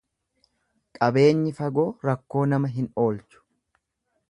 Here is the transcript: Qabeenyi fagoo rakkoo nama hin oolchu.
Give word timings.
Qabeenyi 0.99 1.51
fagoo 1.59 1.85
rakkoo 2.09 2.43
nama 2.55 2.73
hin 2.79 2.91
oolchu. 3.05 3.45